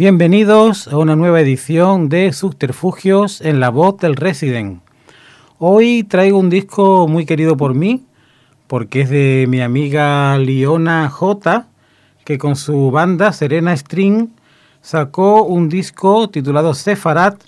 [0.00, 4.80] Bienvenidos a una nueva edición de Subterfugios en la voz del Resident.
[5.58, 8.06] Hoy traigo un disco muy querido por mí,
[8.70, 11.66] porque es de mi amiga Liona J,
[12.24, 14.28] que con su banda Serena String
[14.80, 17.42] sacó un disco titulado Sefarat,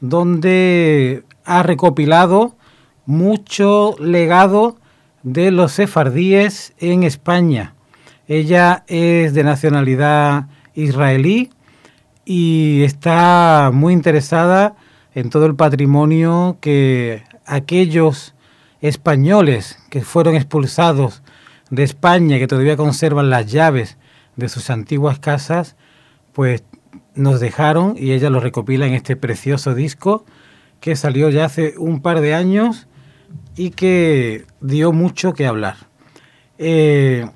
[0.00, 2.56] donde ha recopilado
[3.04, 4.78] mucho legado
[5.22, 7.74] de los sefardíes en España.
[8.26, 11.50] Ella es de nacionalidad israelí
[12.24, 14.76] y está muy interesada
[15.14, 18.33] en todo el patrimonio que aquellos
[18.84, 21.22] españoles que fueron expulsados
[21.70, 23.96] de España, que todavía conservan las llaves
[24.36, 25.74] de sus antiguas casas,
[26.34, 26.64] pues
[27.14, 30.26] nos dejaron y ella lo recopila en este precioso disco
[30.80, 32.86] que salió ya hace un par de años
[33.56, 35.76] y que dio mucho que hablar.
[36.58, 37.26] Eh,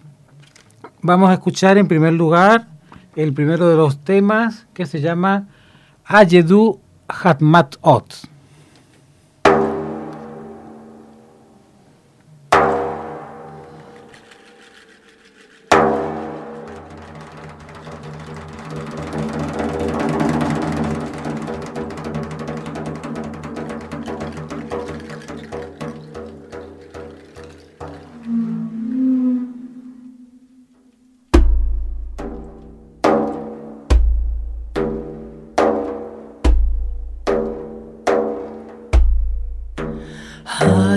[1.01, 2.69] vamos a escuchar en primer lugar
[3.17, 5.49] el primero de los temas que se llama
[6.05, 6.79] Ayedu
[7.09, 8.38] Hatmat Ot.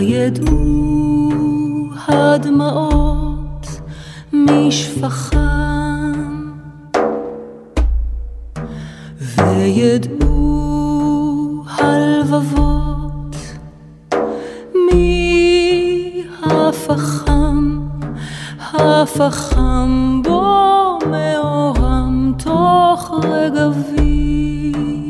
[0.01, 1.31] ידעו
[2.07, 3.67] הדמעות
[4.33, 5.41] משפחם.
[9.19, 10.31] וידעו
[11.77, 13.35] הלבבות
[16.45, 17.81] מהפחם
[18.73, 25.00] הפחם בו מאורם תוך רגבים.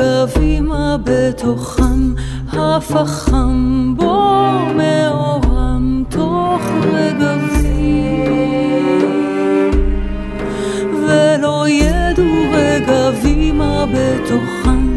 [0.00, 2.14] רגבים בתוכם,
[2.52, 6.62] הפחם בו מאורם תוך
[6.92, 8.30] רגבים.
[10.92, 14.88] ולא ידעו רגבימה בתוכם,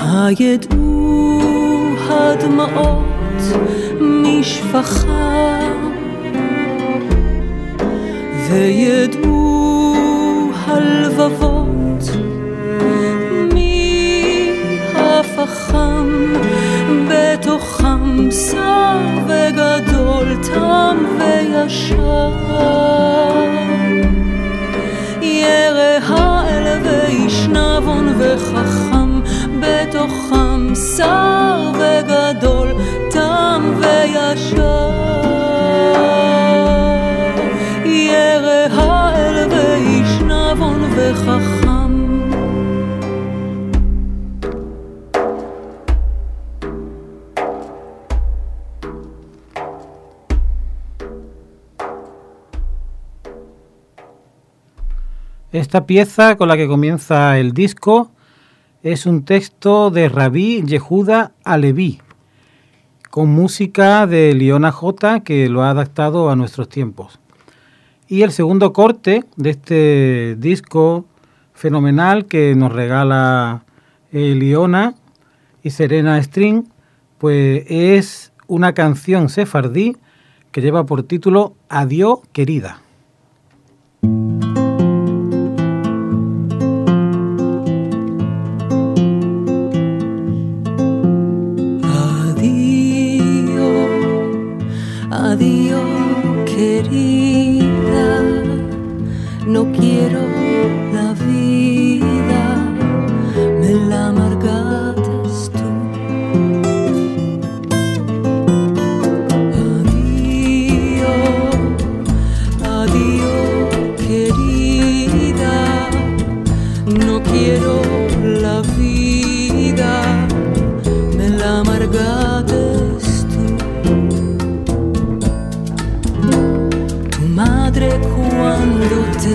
[0.00, 1.40] הידעו
[2.08, 3.42] הדמעות
[4.00, 5.58] משפחה,
[8.50, 9.46] וידעו
[10.66, 11.65] הלבבות
[15.38, 16.32] החורף החם,
[17.08, 22.30] בתוכם שר וגדול, תם וישר.
[25.22, 29.20] ירא האל וישנבון וחכם,
[29.60, 32.68] בתוכם שר וגדול,
[33.10, 34.90] תם וישר.
[37.84, 41.55] ירא האל וישנבון וחכם
[55.56, 58.10] Esta pieza con la que comienza el disco
[58.82, 61.98] es un texto de Rabí Yehuda Alevi,
[63.08, 67.20] con música de Liona J, que lo ha adaptado a nuestros tiempos.
[68.06, 71.06] Y el segundo corte de este disco
[71.54, 73.64] fenomenal que nos regala
[74.12, 74.92] eh, Liona
[75.62, 76.64] y Serena String,
[77.16, 79.96] pues es una canción sefardí
[80.52, 82.82] que lleva por título Adiós querida.
[95.38, 95.75] Y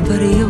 [0.03, 0.40] everybody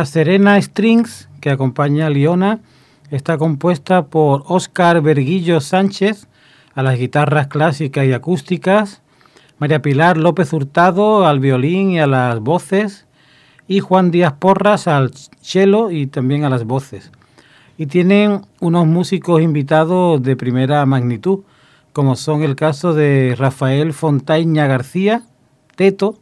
[0.00, 2.60] La Serena Strings, que acompaña a Liona,
[3.10, 6.26] está compuesta por Óscar Verguillo Sánchez
[6.74, 9.02] a las guitarras clásicas y acústicas,
[9.58, 13.06] María Pilar López Hurtado al violín y a las voces,
[13.68, 17.12] y Juan Díaz Porras al cello y también a las voces.
[17.76, 21.40] Y tienen unos músicos invitados de primera magnitud,
[21.92, 25.24] como son el caso de Rafael Fontaña García,
[25.76, 26.18] Teto,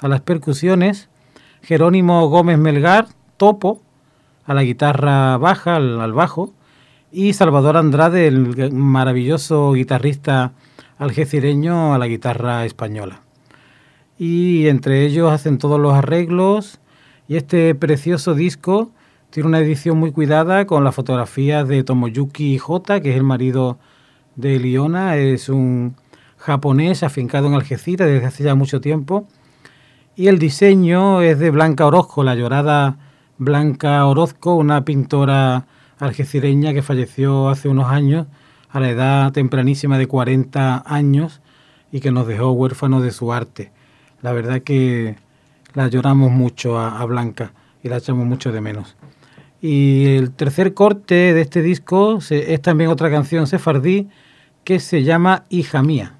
[0.00, 1.08] a las percusiones,
[1.62, 3.06] Jerónimo Gómez Melgar,
[3.40, 3.80] Topo,
[4.44, 6.52] a la guitarra baja, al, bajo,
[7.10, 10.52] y Salvador Andrade, el maravilloso guitarrista
[10.98, 13.22] algecireño, a la guitarra española.
[14.18, 16.80] Y entre ellos hacen todos los arreglos
[17.28, 18.90] y este precioso disco
[19.30, 23.78] tiene una edición muy cuidada con la fotografía de Tomoyuki J, que es el marido
[24.36, 25.96] de Liona, es un
[26.36, 29.26] japonés afincado en Algeciras desde hace ya mucho tiempo
[30.14, 32.98] y el diseño es de Blanca Orozco, la llorada
[33.40, 35.64] Blanca Orozco, una pintora
[35.98, 38.26] algecireña que falleció hace unos años
[38.68, 41.40] a la edad tempranísima de 40 años
[41.90, 43.72] y que nos dejó huérfanos de su arte.
[44.20, 45.16] La verdad que
[45.72, 48.94] la lloramos mucho a, Blanca y la echamos mucho de menos.
[49.62, 54.08] Y el tercer corte de este disco es también otra canción sefardí
[54.64, 56.19] que se llama Hija Mía.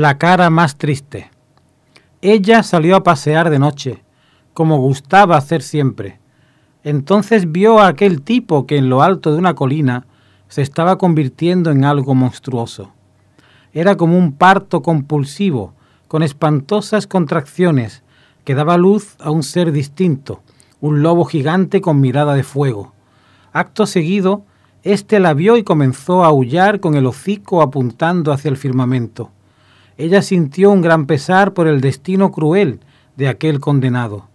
[0.00, 1.30] La cara más triste.
[2.22, 4.02] Ella salió a pasear de noche,
[4.54, 6.18] como gustaba hacer siempre.
[6.82, 10.06] Entonces vio a aquel tipo que en lo alto de una colina
[10.48, 12.92] se estaba convirtiendo en algo monstruoso.
[13.74, 15.74] Era como un parto compulsivo,
[16.08, 18.02] con espantosas contracciones,
[18.44, 20.40] que daba luz a un ser distinto,
[20.80, 22.94] un lobo gigante con mirada de fuego.
[23.52, 24.44] Acto seguido,
[24.82, 29.30] éste la vio y comenzó a aullar con el hocico apuntando hacia el firmamento
[30.00, 32.80] ella sintió un gran pesar por el destino cruel
[33.16, 34.28] de aquel condenado,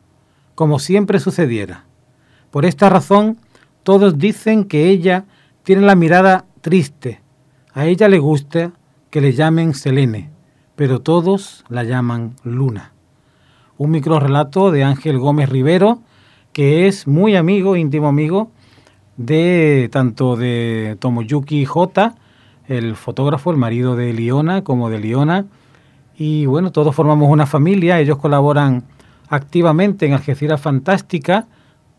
[0.53, 1.86] como siempre sucediera.
[2.51, 3.39] Por esta razón,
[3.81, 5.25] todos dicen que ella
[5.63, 7.19] tiene la mirada triste.
[7.74, 8.74] A ella le gusta
[9.10, 10.29] que le llamen Selene,
[10.75, 12.93] pero todos la llaman Luna.
[13.77, 16.00] Un microrelato de Ángel Gómez Rivero,
[16.53, 18.51] que es muy amigo, íntimo amigo,
[19.17, 22.15] de tanto de Tomoyuki J,
[22.67, 25.45] el fotógrafo, el marido de Liona, como de Liona.
[26.17, 28.84] Y bueno, todos formamos una familia, ellos colaboran
[29.29, 31.48] activamente en Algeciras Fantástica.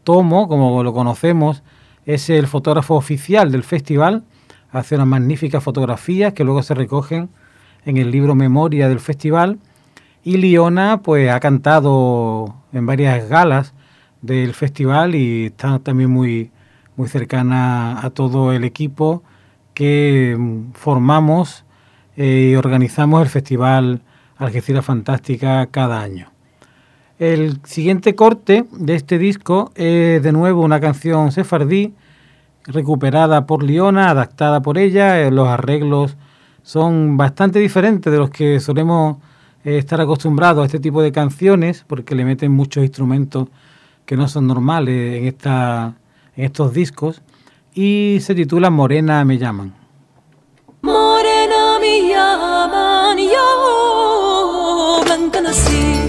[0.04, 1.62] Tomo, como lo conocemos,
[2.04, 4.22] es el fotógrafo oficial del festival,
[4.70, 7.28] hace unas magníficas fotografías que luego se recogen
[7.84, 9.58] en el libro Memoria del festival.
[10.22, 13.74] Y Liona, pues ha cantado en varias galas
[14.22, 16.50] del festival y está también muy,
[16.96, 19.22] muy cercana a todo el equipo
[19.76, 21.66] que mm, formamos
[22.16, 24.00] eh, y organizamos el Festival
[24.38, 26.30] Algeciras Fantástica cada año.
[27.18, 31.92] El siguiente corte de este disco es de nuevo una canción sefardí
[32.64, 35.20] recuperada por Liona, adaptada por ella.
[35.20, 36.16] Eh, los arreglos
[36.62, 39.18] son bastante diferentes de los que solemos
[39.62, 43.48] eh, estar acostumbrados a este tipo de canciones porque le meten muchos instrumentos
[44.06, 45.96] que no son normales en, esta,
[46.34, 47.20] en estos discos
[47.76, 49.74] y se titula Morena me llaman.
[50.80, 56.05] Morena me llaman, yo blanca nací.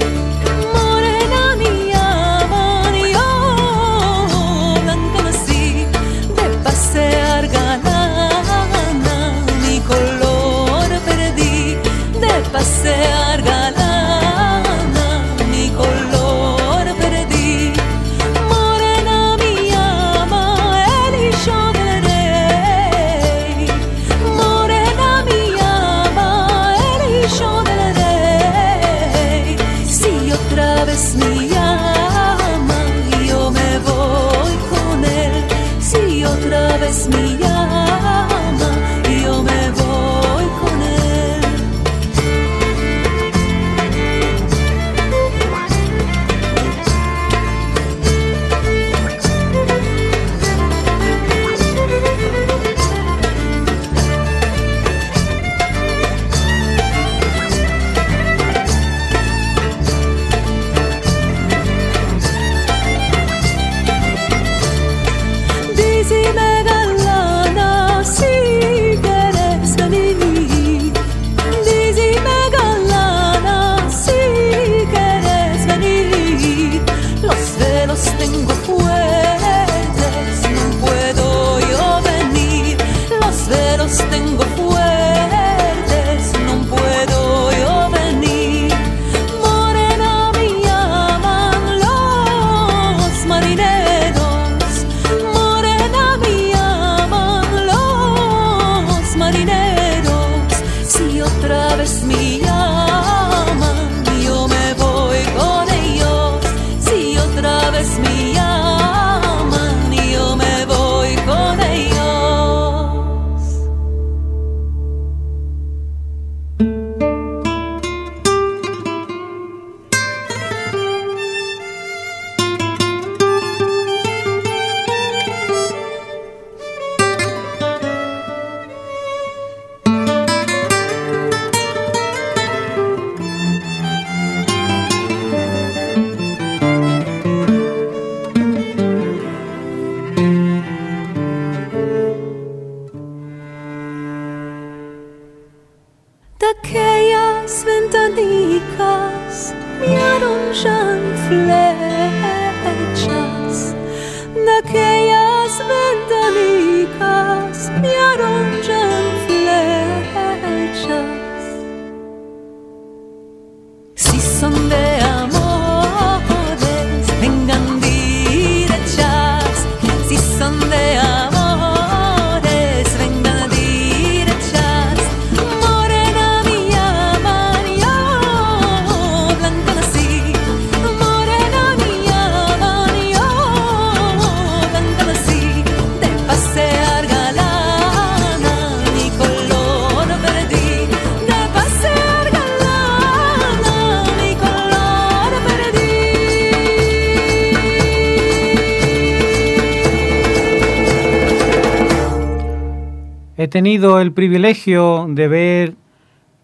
[203.68, 205.75] Tenido el privilegio de ver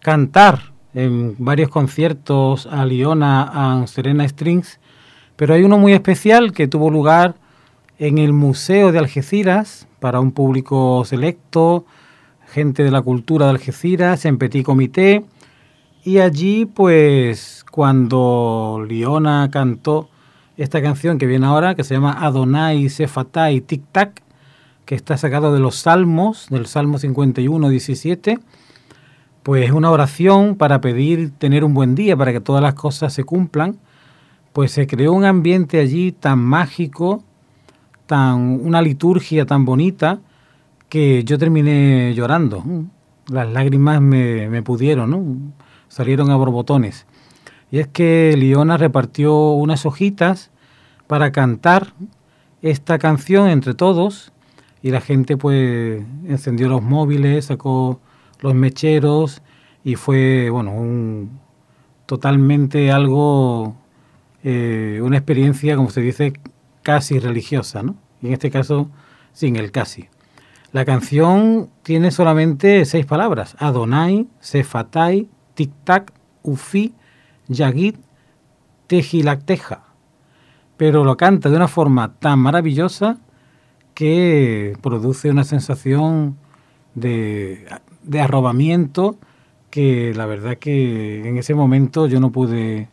[0.00, 4.78] cantar en varios conciertos a Liona and Serena Strings,
[5.34, 7.36] pero hay uno muy especial que tuvo lugar
[7.98, 11.86] en el Museo de Algeciras para un público selecto,
[12.52, 15.24] gente de la cultura de Algeciras, en Petit Comité,
[16.04, 20.10] y allí pues cuando Liona cantó
[20.58, 24.20] esta canción que viene ahora, que se llama Adonai Sefatai Tic Tac,
[24.84, 28.38] que está sacado de los Salmos, del Salmo 51, 17,
[29.42, 33.12] pues es una oración para pedir tener un buen día, para que todas las cosas
[33.12, 33.76] se cumplan,
[34.52, 37.22] pues se creó un ambiente allí tan mágico,
[38.06, 40.20] tan una liturgia tan bonita,
[40.88, 42.62] que yo terminé llorando.
[43.28, 45.52] Las lágrimas me, pudieron, ¿no?
[45.88, 47.06] salieron a borbotones.
[47.70, 50.50] Y es que Liona repartió unas hojitas
[51.06, 51.94] para cantar
[52.62, 54.32] esta canción entre todos
[54.84, 58.00] y la gente pues encendió los móviles, sacó
[58.40, 59.40] los mecheros
[59.82, 61.40] y fue, bueno, un,
[62.04, 63.76] totalmente algo,
[64.42, 66.34] eh, una experiencia, como se dice,
[66.82, 67.96] casi religiosa, ¿no?
[68.20, 68.90] Y en este caso,
[69.32, 70.10] sin el casi.
[70.70, 76.92] La canción tiene solamente seis palabras: Adonai, Sefatai, Tic Tac, Ufi,
[77.48, 77.94] Yagid,
[78.86, 79.84] Tejilacteja.
[80.76, 83.16] Pero lo canta de una forma tan maravillosa
[83.94, 86.36] que produce una sensación
[86.94, 87.66] de,
[88.02, 89.16] de arrobamiento
[89.70, 92.88] que la verdad que en ese momento yo no pude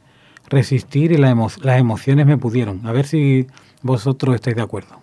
[0.50, 2.86] resistir y las emociones me pudieron.
[2.86, 3.48] A ver si
[3.84, 5.00] vosotros estáis de acuerdo.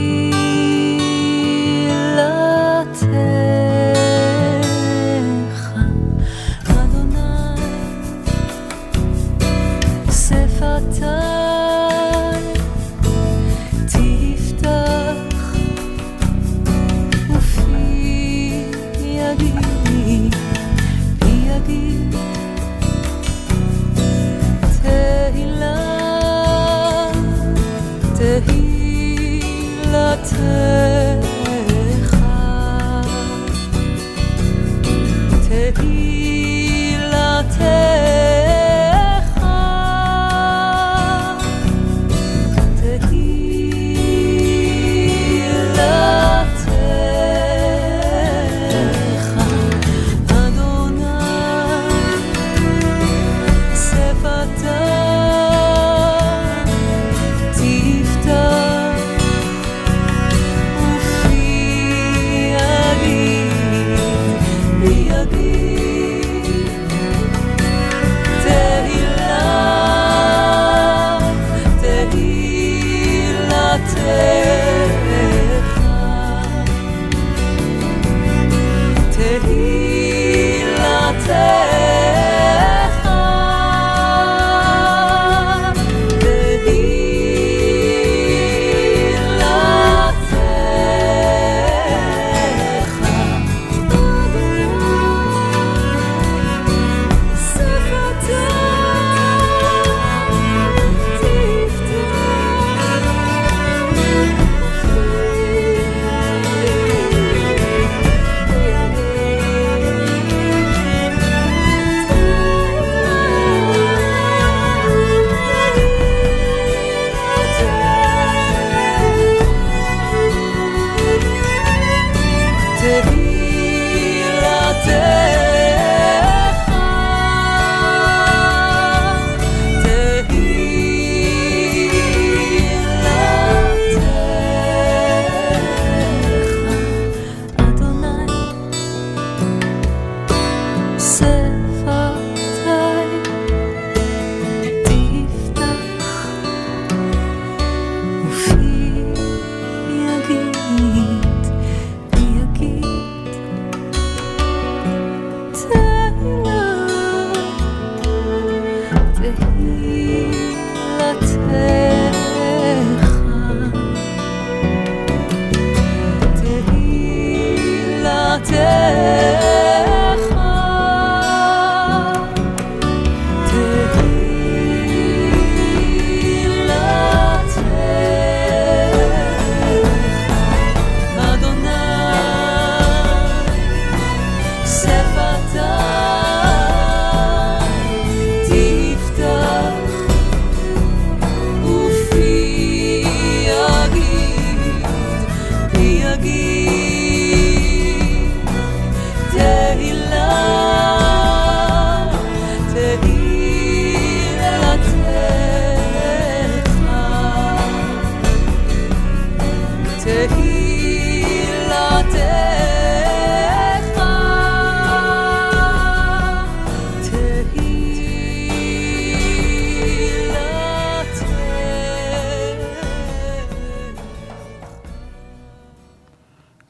[196.13, 196.52] Again.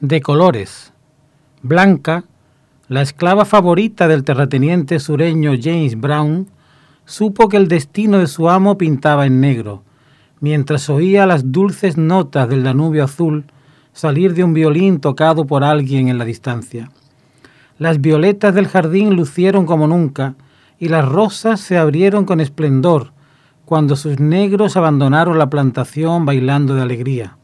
[0.08, 0.92] De colores.
[1.62, 2.24] Blanca,
[2.88, 6.48] la esclava favorita del terrateniente sureño James Brown,
[7.06, 9.82] supo que el destino de su amo pintaba en negro,
[10.40, 13.46] mientras oía las dulces notas del Danubio azul
[13.94, 16.90] salir de un violín tocado por alguien en la distancia.
[17.78, 20.34] Las violetas del jardín lucieron como nunca,
[20.78, 23.12] y las rosas se abrieron con esplendor,
[23.64, 27.38] cuando sus negros abandonaron la plantación bailando de alegría.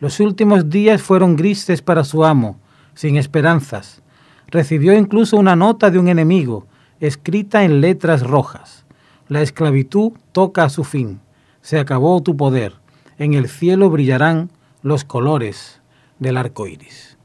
[0.00, 2.58] Los últimos días fueron grises para su amo,
[2.94, 4.02] sin esperanzas.
[4.46, 6.66] Recibió incluso una nota de un enemigo,
[7.00, 8.86] escrita en letras rojas.
[9.28, 11.20] La esclavitud toca a su fin.
[11.60, 12.72] Se acabó tu poder.
[13.18, 14.50] En el cielo brillarán
[14.82, 15.82] los colores
[16.18, 17.18] del arco iris.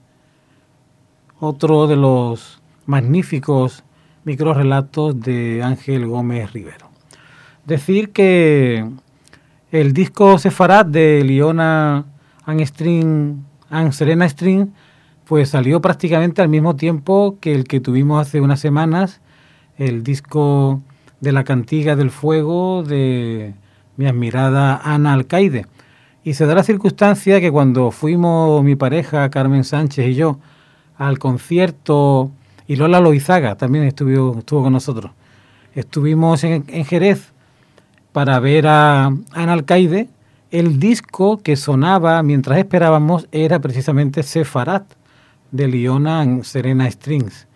[1.39, 3.85] Otro de los magníficos
[4.25, 6.89] microrelatos de Ángel Gómez Rivero.
[7.65, 8.85] Decir que
[9.71, 12.05] el disco Sefarat de Liona
[12.47, 13.43] String,
[13.91, 14.67] Serena String,
[15.25, 19.21] pues salió prácticamente al mismo tiempo que el que tuvimos hace unas semanas,
[19.77, 20.81] el disco
[21.19, 23.55] de la cantiga del fuego de
[23.97, 25.65] mi admirada Ana Alcaide.
[26.23, 30.39] Y se da la circunstancia que cuando fuimos mi pareja Carmen Sánchez y yo
[30.97, 32.31] al concierto,
[32.67, 35.11] y Lola Loizaga también estuvo, con nosotros,
[35.73, 37.33] estuvimos en, en Jerez
[38.11, 40.07] para ver a Ana Alcaide,
[40.59, 44.85] el disco que sonaba mientras esperábamos era precisamente Sefarat
[45.51, 47.47] de Liona en Serena Strings.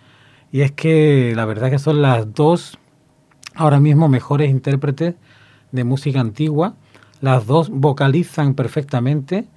[0.51, 2.77] Y es que la verdad que son las dos
[3.55, 5.15] ahora mismo mejores intérpretes
[5.71, 6.75] de música antigua.
[7.21, 9.47] Las dos vocalizan perfectamente.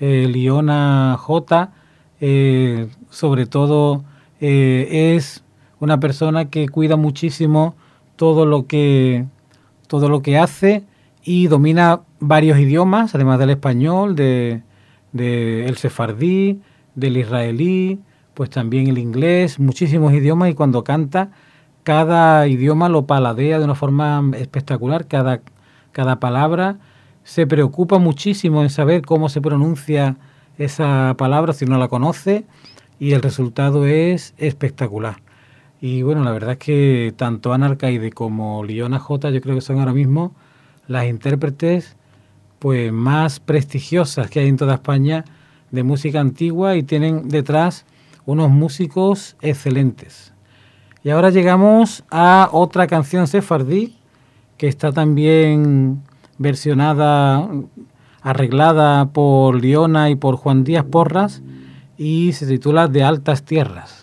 [0.00, 1.72] Eh, Liona J,
[2.20, 4.02] eh, sobre todo,
[4.40, 5.44] eh, es
[5.78, 7.76] una persona que cuida muchísimo
[8.16, 9.24] todo lo que,
[9.86, 10.84] todo lo que hace
[11.24, 14.62] y domina varios idiomas, además del español, de,
[15.12, 16.60] el sefardí,
[16.94, 18.00] del israelí,
[18.34, 21.30] pues también el inglés, muchísimos idiomas y cuando canta
[21.82, 25.40] cada idioma lo paladea de una forma espectacular, cada,
[25.92, 26.78] cada palabra
[27.24, 30.16] se preocupa muchísimo en saber cómo se pronuncia
[30.58, 32.44] esa palabra si no la conoce
[32.98, 35.16] y el resultado es espectacular.
[35.80, 39.60] Y bueno, la verdad es que tanto Ana Alcaide como Liona J yo creo que
[39.60, 40.34] son ahora mismo
[40.88, 41.96] las intérpretes
[42.58, 45.24] pues más prestigiosas que hay en toda España
[45.70, 47.84] de música antigua y tienen detrás
[48.26, 50.32] unos músicos excelentes.
[51.04, 53.96] Y ahora llegamos a otra canción sefardí
[54.56, 56.02] que está también
[56.36, 57.48] versionada,
[58.22, 61.42] arreglada por Liona y por Juan Díaz Porras
[61.96, 63.97] y se titula De Altas Tierras.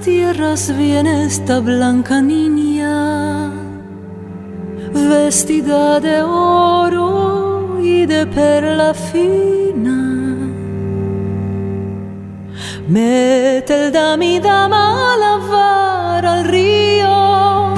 [0.00, 3.50] Tierras viene esta blanca niña,
[4.92, 9.98] vestida de oro y de perla fina.
[12.88, 17.74] Mete el dami dama a lavar al río,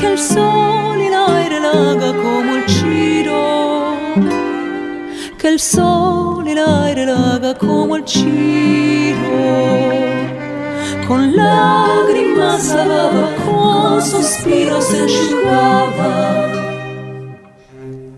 [0.00, 2.45] que el sol y el aire la haga como
[5.46, 9.16] el sol el aire la haga como el chiro.
[11.06, 16.52] Con lágrimas lavaba, con suspiros enjugaba.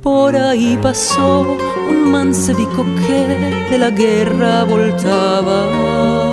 [0.02, 1.56] Por ahí pasó
[1.90, 6.27] un mancedico que de la guerra voltaba.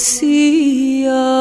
[0.00, 1.36] Silla.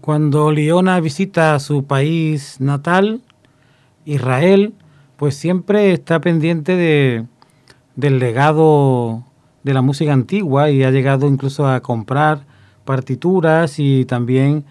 [0.00, 3.22] Cuando Liona visita su país natal,
[4.04, 4.74] Israel,
[5.16, 7.26] pues siempre está pendiente de,
[7.96, 9.24] del legado
[9.63, 12.45] de la música antigua y ha llegado incluso a comprar
[12.85, 14.63] partituras y también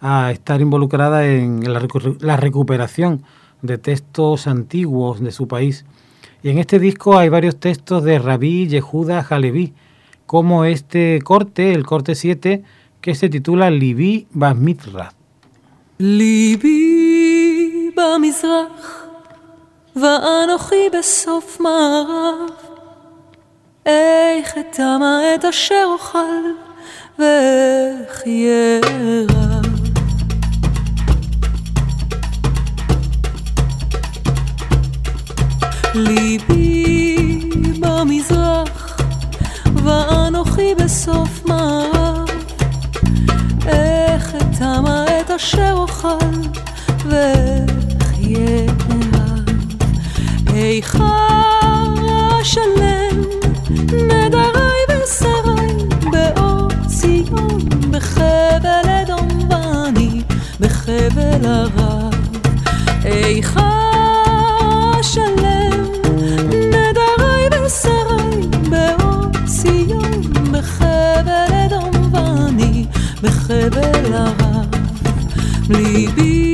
[0.00, 3.22] a estar involucrada en la, recu- la recuperación
[3.62, 5.84] de textos antiguos de su país.
[6.42, 9.72] Y en este disco hay varios textos de Rabí Yehuda Halevi,
[10.26, 12.62] como este corte, el corte 7,
[13.00, 15.12] que se titula Libi Basmitra.
[16.00, 19.06] ליבי במזרח,
[19.96, 22.67] ואנוכי בסוף מערב.
[23.89, 26.19] איך אטמע את אשר אוכל,
[27.19, 29.65] ואיך ירב.
[35.95, 37.49] ליבי
[37.79, 38.97] במזרח,
[39.83, 42.29] ואנוכי בסוף מערב.
[43.67, 46.17] איך אטמע את אשר אוכל
[47.05, 48.69] ואיך ירב
[50.53, 51.27] איכה
[52.41, 53.23] אשלם
[53.71, 57.59] נדרי ושרי באור ציון
[57.91, 60.21] בחבל אדום ואני
[60.59, 62.13] בחבל ערב
[63.05, 63.69] איכה
[64.99, 65.83] אשלם
[66.49, 72.85] נדרי ושרי באור ציון בחבל אדום ואני
[73.23, 74.67] בחבל ערב
[75.69, 76.48] ליבי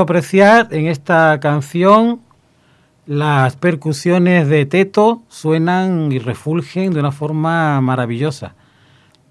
[0.00, 2.20] apreciar en esta canción,
[3.06, 8.54] las percusiones de Teto suenan y refulgen de una forma maravillosa,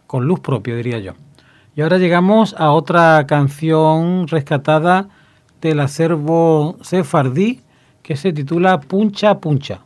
[0.07, 1.13] con luz propia, diría yo.
[1.75, 5.09] Y ahora llegamos a otra canción rescatada
[5.61, 7.61] del acervo sefardí
[8.01, 9.81] que se titula Puncha Puncha.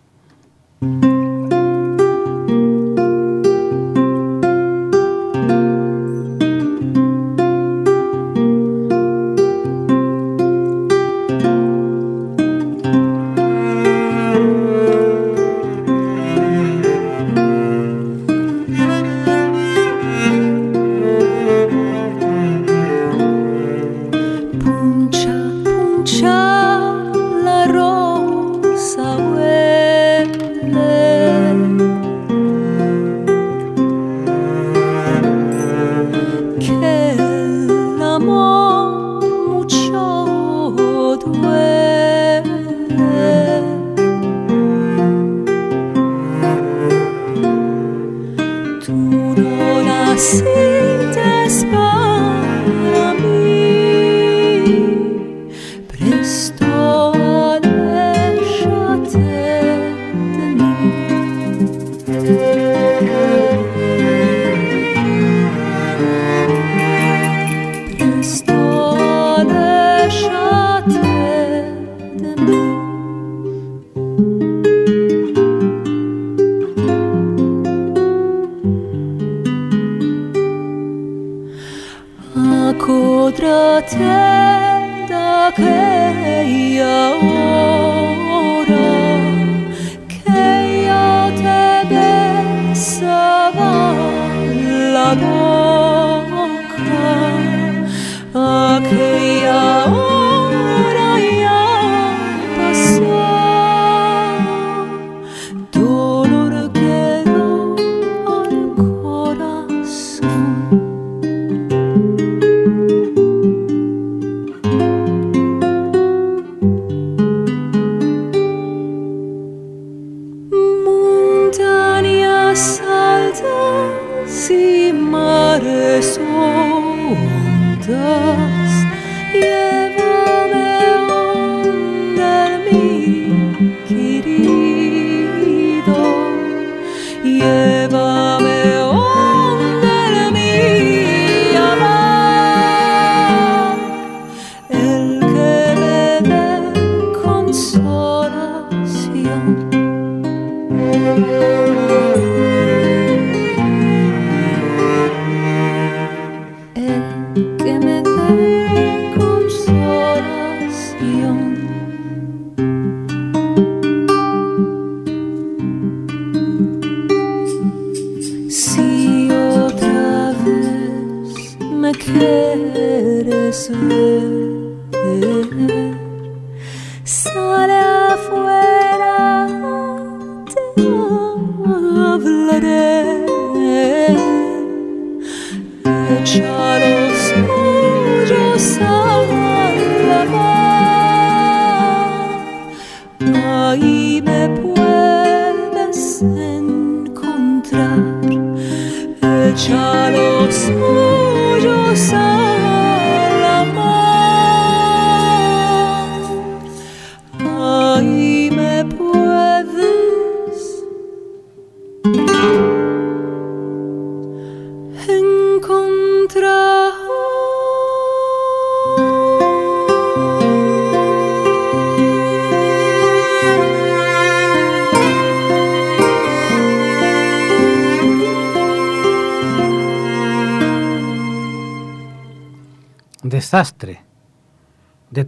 [199.56, 202.61] child of sorrow.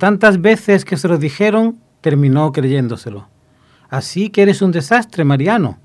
[0.04, 3.30] Tantas veces que se lo dijeron, terminó creyéndoselo.
[3.90, 5.78] Así que eres un desastre, Mariano.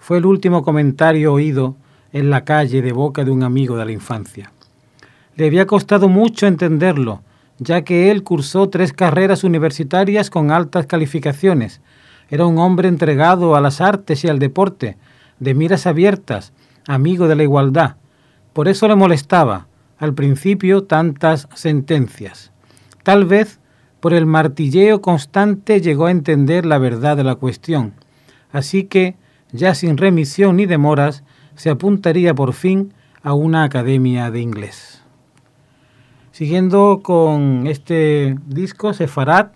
[0.00, 1.76] Fue el último comentario oído
[2.12, 4.50] en la calle de boca de un amigo de la infancia.
[5.36, 7.22] Le había costado mucho entenderlo,
[7.60, 11.80] ya que él cursó tres carreras universitarias con altas calificaciones.
[12.28, 14.96] Era un hombre entregado a las artes y al deporte,
[15.38, 16.52] de miras abiertas,
[16.88, 17.94] amigo de la igualdad.
[18.52, 22.50] Por eso le molestaba, al principio, tantas sentencias.
[23.02, 23.60] Tal vez
[24.00, 27.94] por el martilleo constante llegó a entender la verdad de la cuestión.
[28.52, 29.16] Así que,
[29.52, 31.22] ya sin remisión ni demoras,
[31.54, 32.92] se apuntaría por fin
[33.22, 35.02] a una academia de inglés.
[36.32, 39.48] Siguiendo con este disco, Sefarad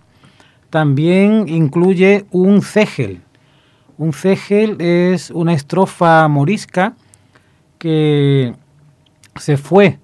[0.69, 3.21] también incluye un cegel.
[3.97, 6.95] Un cegel es una estrofa morisca
[7.79, 8.53] que
[9.37, 9.99] se fue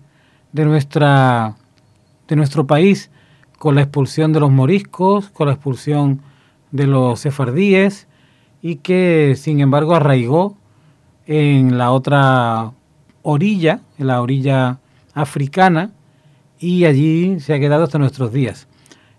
[0.54, 1.56] de, nuestra,
[2.28, 3.11] de nuestro país
[3.62, 6.22] con la expulsión de los moriscos, con la expulsión
[6.72, 8.08] de los sefardíes
[8.60, 10.58] y que sin embargo arraigó
[11.28, 12.72] en la otra
[13.22, 14.80] orilla, en la orilla
[15.14, 15.92] africana,
[16.58, 18.68] y allí se ha quedado hasta nuestros días.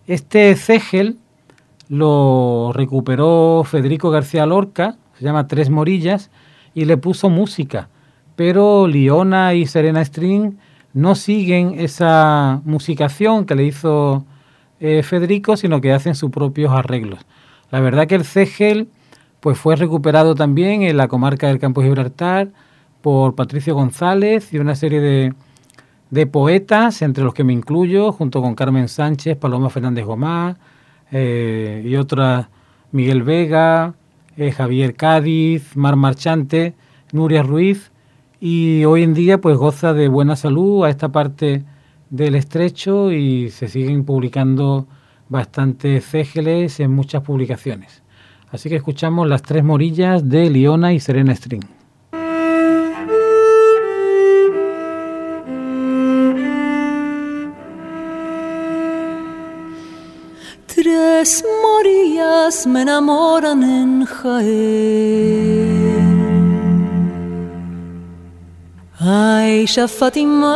[0.09, 1.19] Este cegel
[1.89, 6.33] lo recuperó Federico García Lorca, se llama Tres Morillas,
[6.75, 7.91] y le puso música,
[8.35, 10.57] pero Liona y Serena String
[10.95, 14.27] no siguen esa musicación que le hizo
[14.85, 17.21] eh, Federico, sino que hacen sus propios arreglos.
[17.71, 18.89] La verdad que el cegel
[19.39, 22.49] pues fue recuperado también en la comarca del Campo de Gibraltar
[23.01, 25.35] por Patricio González y una serie de,
[26.11, 30.59] de poetas, entre los que me incluyo, junto con Carmen Sánchez, Paloma Fernández Gomá
[31.13, 32.49] eh, y otras,
[32.91, 33.95] Miguel Vega,
[34.37, 36.75] eh, Javier Cádiz, Mar Marchante,
[37.13, 37.93] Nuria Ruiz,
[38.41, 41.63] y hoy en día pues goza de buena salud a esta parte
[42.13, 44.87] del estrecho y se siguen publicando
[45.31, 48.03] bastantes cégeles en muchas publicaciones.
[48.51, 51.65] Así que escuchamos las tres morillas de Liona y Serena String.
[60.67, 65.92] Tres morillas me enamoran en Jaén.
[69.05, 70.55] Aisha Fatima,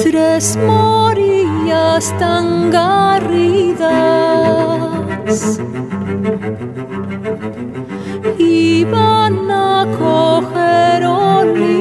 [0.00, 3.90] Tres morillas tan garridas
[8.38, 11.79] iban a coger olivas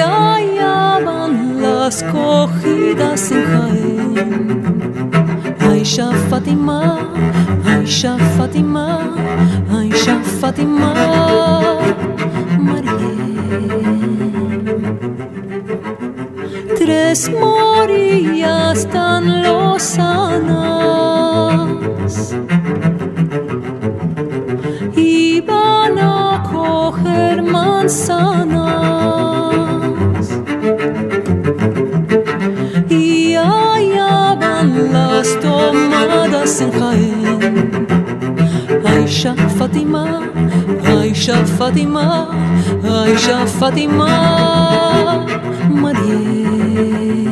[0.00, 4.62] hallaban las cogidas en Jaén.
[5.60, 6.98] Aisha Fatima,
[7.64, 8.86] Aisha Fatima,
[9.70, 10.92] Aisha Fatima,
[12.58, 12.92] María.
[16.78, 20.64] Tres morillas tan lozanas
[24.96, 29.43] iban a coger manzanas
[34.94, 37.38] לסתומד השמחאין.
[38.84, 40.18] האישה פטימה,
[40.84, 42.24] האישה פטימה,
[42.84, 44.14] האישה פטימה,
[45.70, 47.23] מדיין.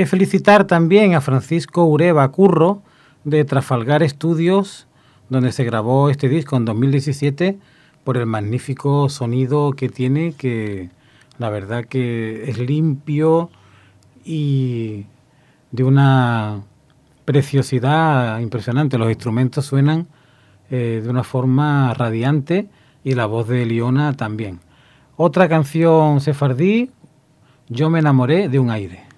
[0.00, 2.80] Que felicitar también a Francisco Ureva Curro
[3.24, 4.86] de Trafalgar Studios,
[5.28, 7.58] donde se grabó este disco en 2017,
[8.02, 10.88] por el magnífico sonido que tiene, que
[11.36, 13.50] la verdad que es limpio
[14.24, 15.04] y
[15.70, 16.62] de una
[17.26, 18.96] preciosidad impresionante.
[18.96, 20.06] Los instrumentos suenan
[20.70, 22.70] eh, de una forma radiante
[23.04, 24.60] y la voz de Liona también.
[25.18, 26.88] Otra canción sefardí,
[27.68, 29.09] Yo me enamoré de un aire.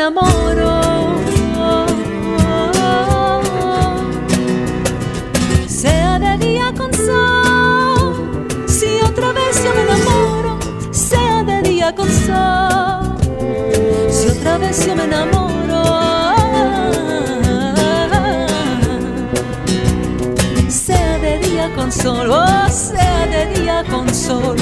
[0.00, 0.80] Enamoro.
[5.68, 10.58] Sea de día con sol, si otra vez yo me enamoro,
[10.90, 13.14] sea de día con sol,
[14.10, 15.50] si otra vez yo me enamoro.
[20.68, 24.56] Sea de día con sol, oh, sea de día con sol.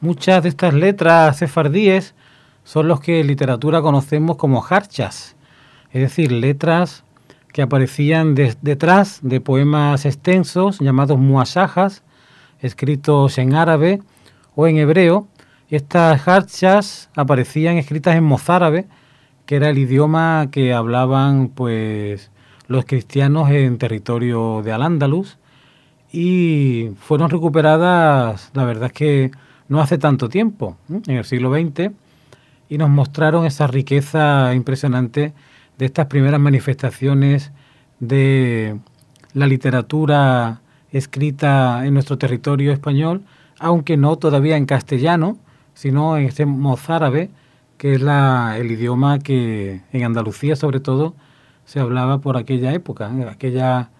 [0.00, 2.14] Muchas de estas letras sefardíes
[2.64, 5.36] son los que en literatura conocemos como harchas,
[5.90, 7.02] es decir, letras
[7.52, 12.02] que aparecían detrás de poemas extensos llamados muasajas,
[12.60, 14.02] escritos en árabe
[14.54, 15.26] o en hebreo.
[15.70, 18.86] Estas harchas aparecían escritas en mozárabe,
[19.46, 22.30] que era el idioma que hablaban pues
[22.68, 25.38] los cristianos en territorio de Al-Ándalus.
[26.12, 29.30] Y fueron recuperadas, la verdad es que
[29.68, 31.90] no hace tanto tiempo, en el siglo XX,
[32.68, 35.32] y nos mostraron esa riqueza impresionante
[35.78, 37.52] de estas primeras manifestaciones
[38.00, 38.78] de
[39.32, 43.22] la literatura escrita en nuestro territorio español,
[43.58, 45.38] aunque no todavía en castellano,
[45.74, 47.30] sino en este mozárabe,
[47.78, 51.14] que es la, el idioma que en Andalucía sobre todo
[51.64, 53.26] se hablaba por aquella época, ¿eh?
[53.28, 53.90] aquella,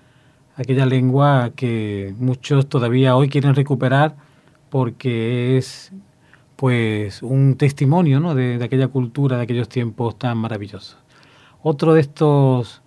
[0.57, 4.17] aquella lengua que muchos todavía hoy quieren recuperar
[4.71, 5.93] porque es
[6.57, 8.35] pues un testimonio ¿no?
[8.35, 10.97] de, aquella cultura, de aquellos tiempos tan maravillosos.
[11.63, 12.83] Otro de estos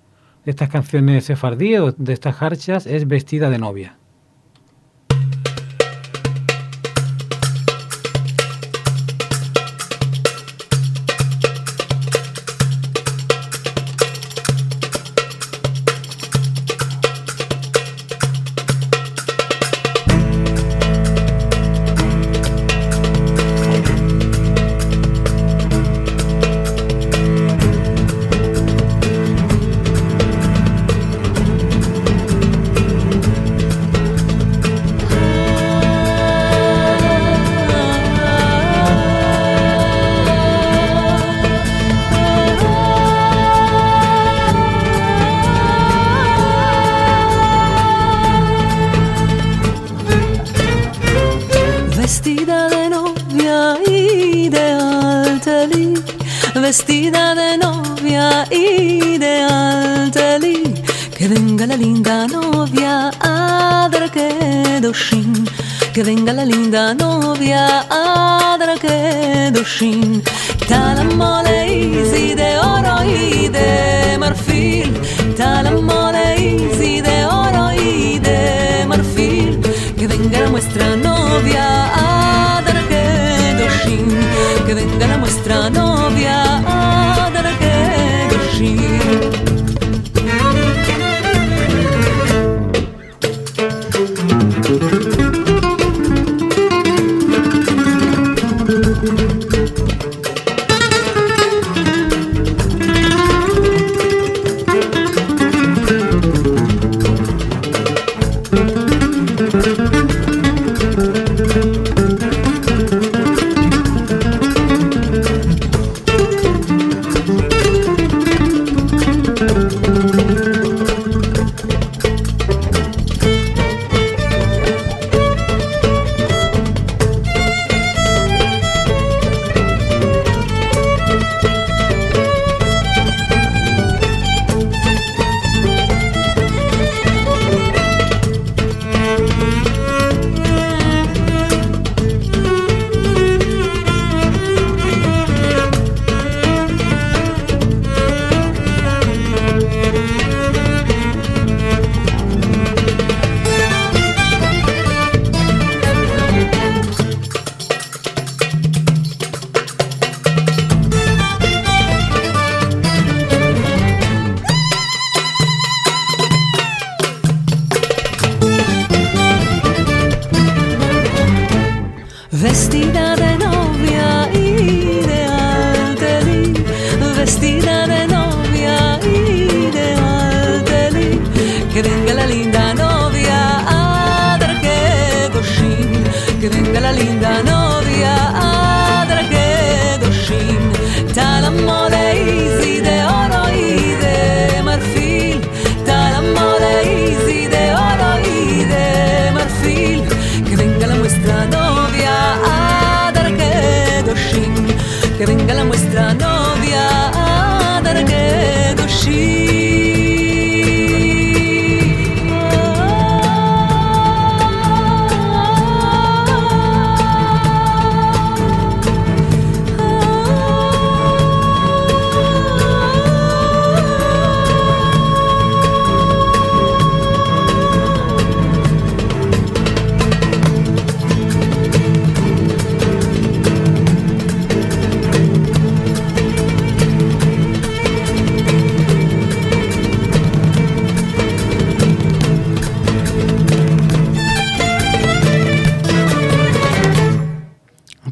[0.46, 3.99] de estas canciones sefardíes, de estas harchas, es Vestida de novia.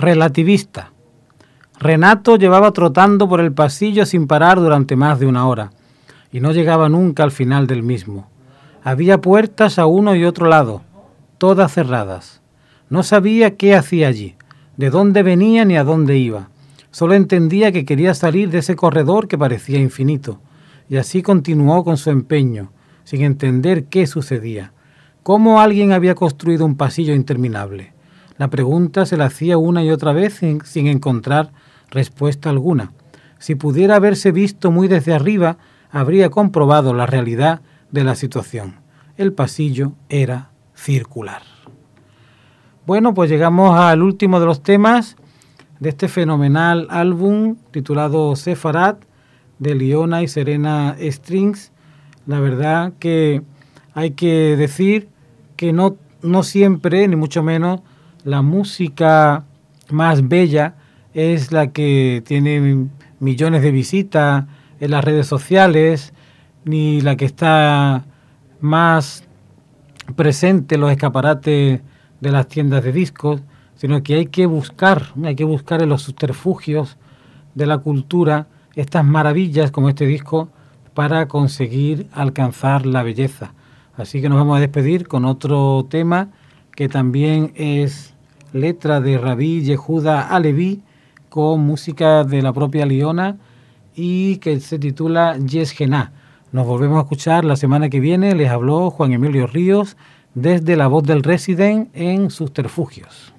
[0.07, 0.93] Relativista.
[1.81, 5.71] Renato llevaba trotando por el pasillo sin parar durante más de una hora,
[6.31, 8.29] y no llegaba nunca al final del mismo.
[8.85, 10.81] Había puertas a uno y otro lado,
[11.37, 12.41] todas cerradas.
[12.89, 14.37] No sabía qué hacía allí,
[14.77, 16.47] de dónde venía ni a dónde iba.
[16.89, 20.39] Solo entendía que quería salir de ese corredor que parecía infinito,
[20.87, 22.71] y así continuó con su empeño,
[23.03, 24.71] sin entender qué sucedía.
[25.23, 27.96] ¿Cómo alguien había construido un pasillo interminable?
[28.37, 31.51] La pregunta se la hacía una y otra vez sin, encontrar
[31.89, 32.91] respuesta alguna.
[33.39, 35.57] Si pudiera haberse visto muy desde arriba,
[35.91, 37.61] habría comprobado la realidad
[37.91, 38.75] de la situación.
[39.17, 41.41] El pasillo era circular.
[42.85, 45.17] Bueno, pues llegamos al último de los temas
[45.79, 49.03] de este fenomenal álbum titulado Sefarat
[49.59, 51.71] de Liona y Serena Strings.
[52.27, 53.41] La verdad que
[53.93, 55.09] hay que decir
[55.55, 57.81] que no, no siempre, ni mucho menos,
[58.27, 59.45] la música
[59.89, 60.75] más bella
[61.13, 62.89] es la que tiene
[63.21, 64.43] millones de visitas
[64.81, 66.13] en las redes sociales,
[66.65, 68.03] ni la que está
[68.59, 69.23] más
[70.17, 71.79] presente en los escaparates
[72.19, 73.43] de las tiendas de discos,
[73.75, 76.97] sino que hay que buscar, hay que buscar en los subterfugios
[77.55, 80.49] de la cultura estas maravillas como este disco
[80.93, 83.53] para conseguir alcanzar la belleza.
[83.95, 86.27] Así que nos vamos a despedir con otro tema
[86.75, 88.16] que también es
[88.56, 90.82] letra de Rabí Yehuda Alevi
[91.28, 93.38] con música de la propia Liona
[93.94, 95.74] y que se titula Yes
[96.52, 98.34] Nos volvemos a escuchar la semana que viene.
[98.34, 99.96] Les habló Juan Emilio Ríos
[100.34, 103.32] desde la voz del Resident en sus terfugios.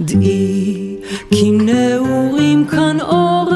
[0.00, 0.96] דעי
[1.30, 3.55] כי נעורים כאן אורת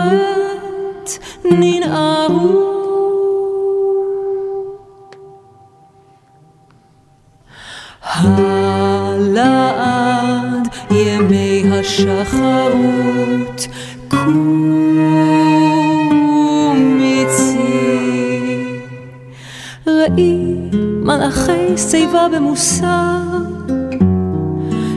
[1.52, 2.72] ננערו.
[9.34, 13.68] הלעד ימי השחרות
[14.08, 14.42] קומיצי.
[19.88, 20.48] ראי
[21.04, 23.18] מלאכי שיבה במוסר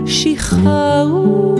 [0.07, 1.57] שחררו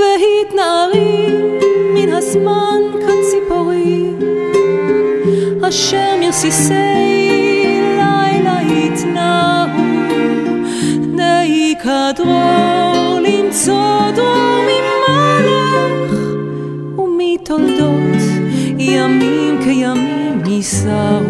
[0.00, 1.26] והתנערי
[1.94, 4.18] מן הזמן כציפורים.
[5.68, 6.74] אשר מרסיסי
[7.96, 9.82] לילה התנערו
[11.16, 16.12] די כדרור למצוא דרור ממלך
[16.98, 18.22] ומתולדות
[18.78, 21.24] ימים כימים נישאו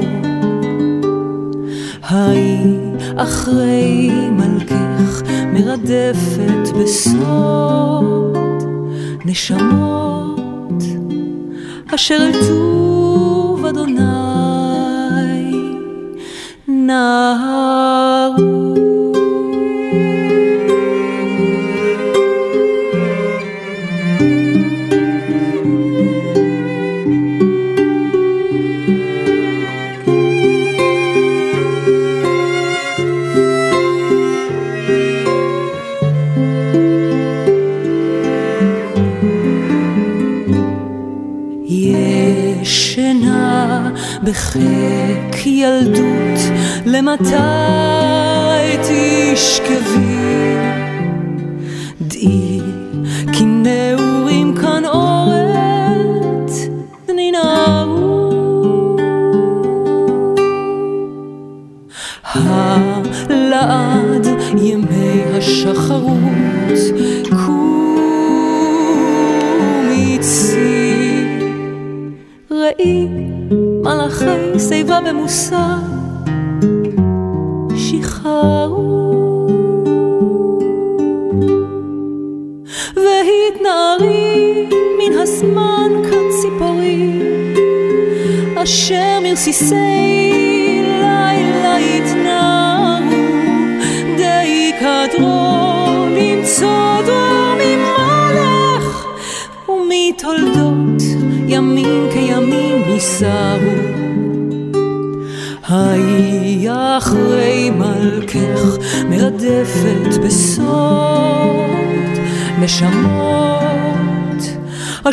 [2.03, 2.77] ההיא
[3.17, 8.38] אחרי מלכך מרדפת בסוד
[9.31, 10.83] נשמות
[11.95, 14.01] אשר אל טוב אדוני
[16.69, 18.39] נערו
[47.25, 47.48] touch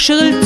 [0.04, 0.40] אשר אל